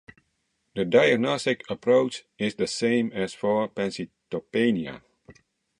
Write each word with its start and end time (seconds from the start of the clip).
The 0.73 0.83
diagnostic 0.83 1.61
approach 1.69 2.23
is 2.39 2.55
the 2.55 2.65
same 2.65 3.11
as 3.13 3.35
for 3.35 3.69
pancytopenia. 3.69 5.03